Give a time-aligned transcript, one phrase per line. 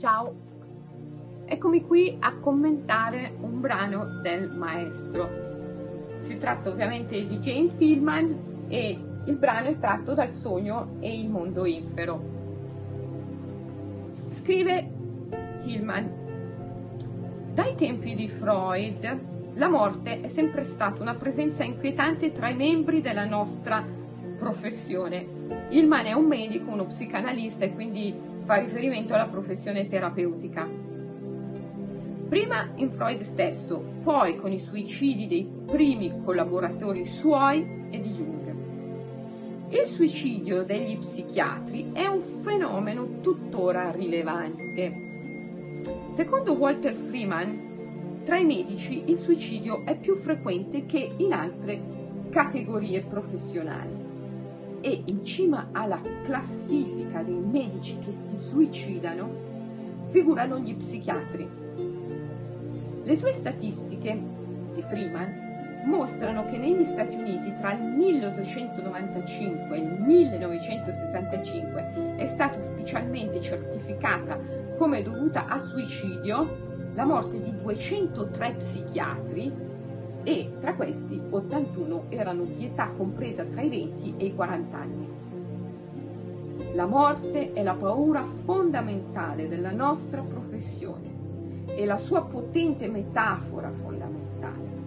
[0.00, 0.34] Ciao!
[1.44, 5.28] Eccomi qui a commentare un brano del maestro.
[6.20, 11.28] Si tratta ovviamente di James Hillman e il brano è tratto dal sogno e il
[11.28, 12.18] mondo infero.
[14.30, 14.90] Scrive
[15.64, 16.10] Hillman,
[17.52, 19.18] dai tempi di Freud
[19.52, 23.84] la morte è sempre stata una presenza inquietante tra i membri della nostra
[24.38, 25.26] professione.
[25.68, 30.68] Hillman è un medico, uno psicanalista e quindi fa riferimento alla professione terapeutica.
[32.28, 39.68] Prima in Freud stesso, poi con i suicidi dei primi collaboratori suoi e di Jung.
[39.70, 44.90] Il suicidio degli psichiatri è un fenomeno tuttora rilevante.
[46.14, 51.80] Secondo Walter Freeman, tra i medici il suicidio è più frequente che in altre
[52.30, 53.99] categorie professionali
[54.80, 59.48] e in cima alla classifica dei medici che si suicidano
[60.10, 61.48] figurano gli psichiatri.
[63.02, 64.22] Le sue statistiche
[64.74, 65.48] di Freeman
[65.84, 74.38] mostrano che negli Stati Uniti tra il 1895 e il 1965 è stata ufficialmente certificata
[74.76, 79.68] come dovuta a suicidio la morte di 203 psichiatri
[80.22, 85.08] e tra questi 81 erano di età compresa tra i 20 e i 40 anni.
[86.74, 91.18] La morte è la paura fondamentale della nostra professione
[91.66, 94.78] e la sua potente metafora fondamentale.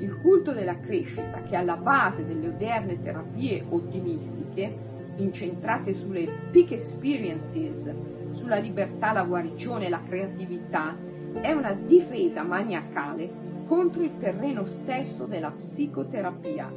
[0.00, 6.72] Il culto della crescita che è alla base delle odierne terapie ottimistiche, incentrate sulle peak
[6.72, 7.92] experiences,
[8.30, 10.96] sulla libertà, la guarigione e la creatività,
[11.32, 13.28] è una difesa maniacale
[13.70, 16.68] contro il terreno stesso della psicoterapia,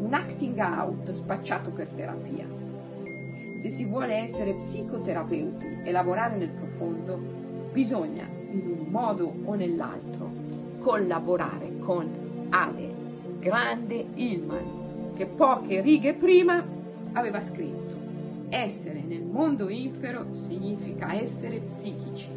[0.00, 2.44] un acting out spacciato per terapia.
[3.60, 7.20] Se si vuole essere psicoterapeuti e lavorare nel profondo,
[7.70, 10.28] bisogna, in un modo o nell'altro,
[10.80, 12.94] collaborare con Ade,
[13.38, 16.66] grande Ilman, che poche righe prima
[17.12, 17.78] aveva scritto
[18.48, 22.28] essere nel mondo infero significa essere psichici,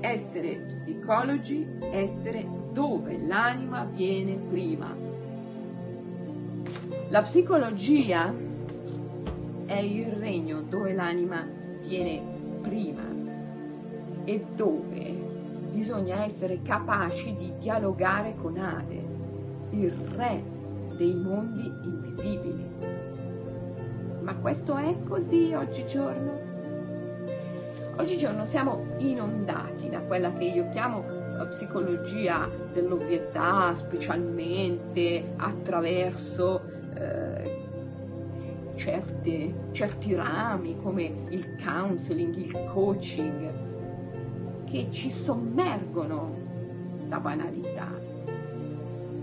[0.00, 4.94] essere psicologi, essere dove l'anima viene prima.
[7.08, 8.34] La psicologia
[9.66, 11.46] è il regno dove l'anima
[11.82, 12.22] viene
[12.62, 13.02] prima
[14.24, 15.30] e dove
[15.70, 19.04] bisogna essere capaci di dialogare con Ade,
[19.70, 20.42] il re
[20.96, 22.66] dei mondi invisibili.
[24.20, 26.50] Ma questo è così oggigiorno?
[27.96, 31.04] Oggigiorno siamo inondati da quella che io chiamo
[31.46, 36.62] psicologia dell'ovvietà, specialmente attraverso
[36.94, 37.60] eh,
[38.76, 43.52] certe, certi rami come il counseling, il coaching,
[44.64, 46.34] che ci sommergono
[47.08, 47.90] da banalità,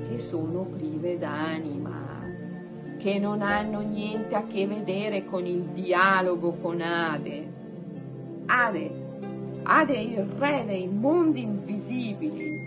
[0.08, 2.20] che sono prive d'anima,
[2.98, 7.58] che non hanno niente a che vedere con il dialogo con Ade.
[8.46, 8.99] Ade
[9.70, 12.60] È il re dei mondi invisibili,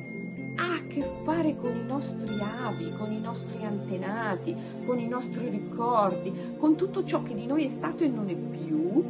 [0.57, 5.49] ha a che fare con i nostri avi, con i nostri antenati, con i nostri
[5.49, 9.05] ricordi, con tutto ciò che di noi è stato e non è più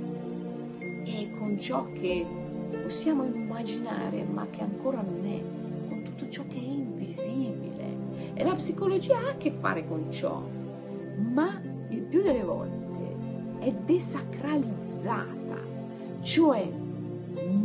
[1.05, 2.27] e con ciò che
[2.83, 8.33] possiamo immaginare ma che ancora non è, con tutto ciò che è invisibile.
[8.35, 10.43] E la psicologia ha a che fare con ciò,
[11.33, 11.61] ma
[11.91, 13.17] il più delle volte
[13.61, 15.61] è desacralizzata,
[16.23, 16.82] cioè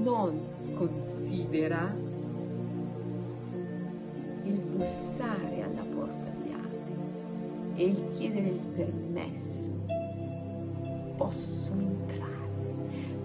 [0.08, 0.40] non
[0.74, 1.94] considera
[4.44, 6.96] il bussare alla porta di altri
[7.76, 9.70] e il chiedere il permesso.
[11.18, 12.50] Posso entrare,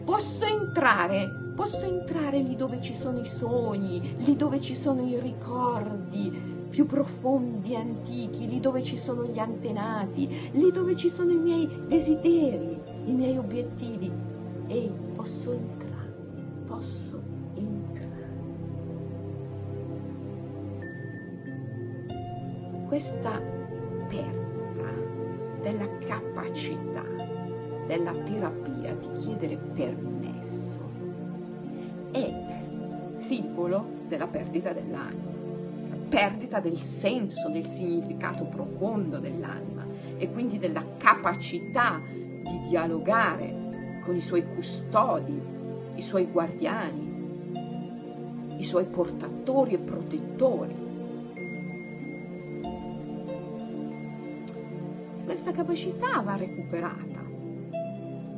[0.03, 5.21] posso entrare, posso entrare lì dove ci sono i sogni, lì dove ci sono i
[5.21, 11.31] ricordi più profondi e antichi, lì dove ci sono gli antenati, lì dove ci sono
[11.31, 14.11] i miei desideri, i miei obiettivi.
[14.67, 15.82] E posso entrare
[16.83, 17.23] posso
[17.55, 18.11] entrare.
[22.89, 23.41] Questa
[24.09, 24.41] perdita
[25.63, 27.05] della capacità
[27.87, 30.81] della terapia di chiedere permesso
[32.11, 35.31] è simbolo della perdita dell'anima,
[36.09, 39.87] perdita del senso, del significato profondo dell'anima
[40.17, 43.71] e quindi della capacità di dialogare
[44.05, 45.52] con i suoi custodi,
[45.95, 47.11] i suoi guardiani,
[48.59, 50.75] i suoi portatori e protettori.
[55.25, 57.21] Questa capacità va recuperata.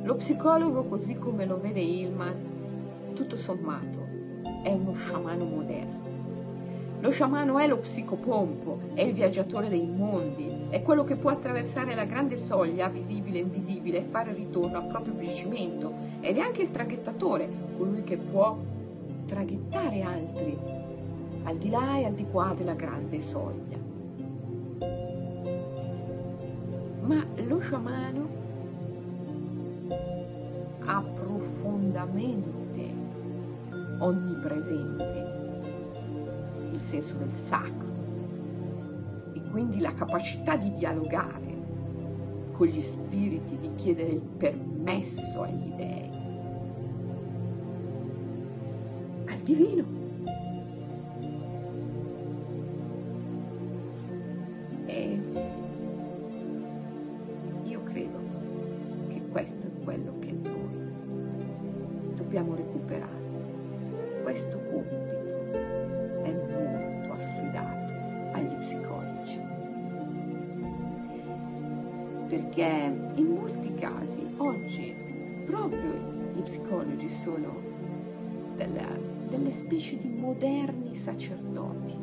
[0.03, 4.07] Lo psicologo, così come lo vede Ilman, tutto sommato,
[4.63, 5.94] è uno sciamano moderno.
[7.05, 11.93] Lo sciamano è lo psicopompo, è il viaggiatore dei mondi, è quello che può attraversare
[11.93, 16.63] la grande soglia visibile e invisibile e fare ritorno al proprio piacimento ed è anche
[16.63, 17.47] il traghettatore,
[17.77, 18.57] colui che può
[19.27, 20.57] traghettare altri
[21.43, 23.77] al di là e al di qua della grande soglia.
[27.01, 28.27] Ma lo sciamano
[30.85, 32.93] ha profondamente
[33.99, 35.34] onnipresente
[37.01, 37.93] senso del sacro
[39.33, 41.43] e quindi la capacità di dialogare
[42.51, 46.09] con gli spiriti, di chiedere il permesso agli dei,
[49.25, 50.04] al divino.
[72.35, 74.93] Perché in molti casi oggi
[75.45, 77.61] proprio gli psicologi sono
[78.57, 78.83] delle,
[79.29, 81.95] delle specie di moderni sacerdoti.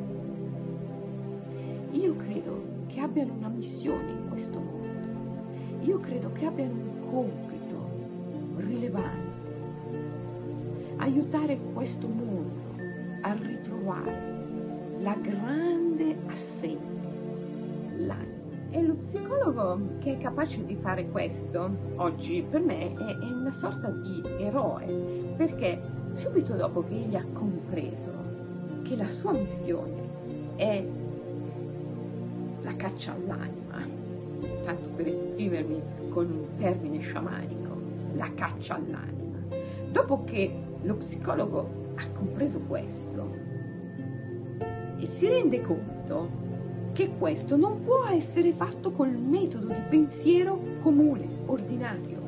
[1.91, 5.07] Io credo che abbiano una missione in questo mondo.
[5.81, 7.89] Io credo che abbiano un compito
[8.55, 9.33] rilevante.
[10.95, 12.73] Aiutare questo mondo
[13.21, 16.42] a ritrovare la grande assente, l'anima.
[18.93, 23.89] Lo psicologo che è capace di fare questo oggi per me è, è una sorta
[23.89, 25.81] di eroe, perché
[26.11, 28.11] subito dopo che egli ha compreso
[28.83, 30.85] che la sua missione è
[32.61, 33.83] la caccia all'anima,
[34.63, 37.75] tanto per esprimermi con un termine sciamanico,
[38.13, 39.39] la caccia all'anima.
[39.91, 43.31] Dopo che lo psicologo ha compreso questo
[44.99, 46.42] e si rende conto
[46.93, 52.21] che questo non può essere fatto col metodo di pensiero comune, ordinario,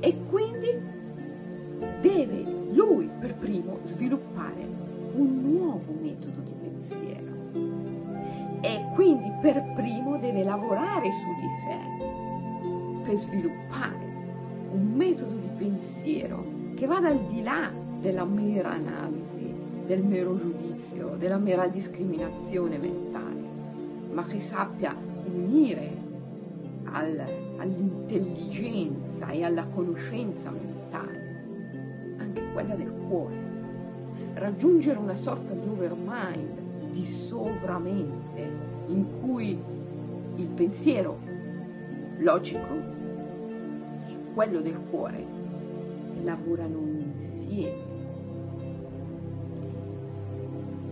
[0.00, 0.68] e quindi
[2.00, 4.66] deve lui per primo sviluppare
[5.14, 7.34] un nuovo metodo di pensiero.
[8.60, 12.24] E quindi per primo deve lavorare su di sé
[13.04, 14.14] per sviluppare
[14.72, 16.44] un metodo di pensiero
[16.74, 17.70] che vada al di là
[18.00, 19.54] della mera analisi,
[19.86, 23.05] del mero giudizio, della mera discriminazione mentale,
[24.16, 24.96] ma che sappia
[25.26, 25.94] unire
[26.84, 27.22] al,
[27.58, 33.36] all'intelligenza e alla conoscenza mentale, anche quella del cuore,
[34.32, 38.50] raggiungere una sorta di overmind, di sovramente,
[38.86, 39.62] in cui
[40.36, 41.18] il pensiero
[42.16, 42.74] logico
[44.06, 45.26] e quello del cuore
[46.24, 47.84] lavorano insieme.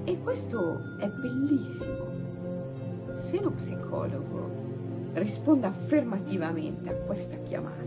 [0.05, 2.14] E questo è bellissimo.
[3.17, 4.51] Se lo psicologo
[5.15, 7.83] risponde affermativamente a questa chiamata,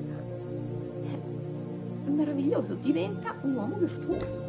[2.05, 4.41] è meraviglioso, diventa un uomo virtuoso.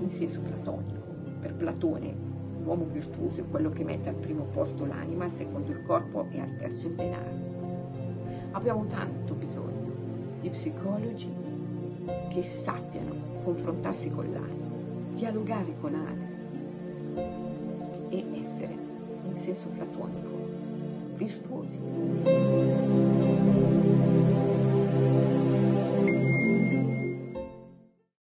[0.00, 1.00] In senso platonico,
[1.40, 2.14] per Platone,
[2.62, 6.40] l'uomo virtuoso è quello che mette al primo posto l'anima, al secondo il corpo e
[6.40, 7.54] al terzo il denaro.
[8.52, 9.94] Abbiamo tanto bisogno
[10.40, 11.32] di psicologi
[12.28, 17.45] che sappiano confrontarsi con l'anima, dialogare con altri
[18.16, 18.72] e essere,
[19.24, 20.48] in senso platonico,
[21.16, 23.05] virtuosi.